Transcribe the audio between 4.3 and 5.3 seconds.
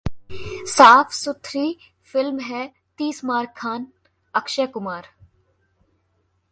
Akshay Kumar